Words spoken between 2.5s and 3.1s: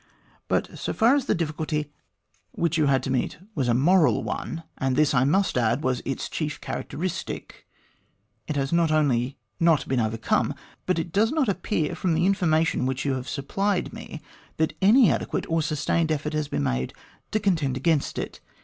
153 which you had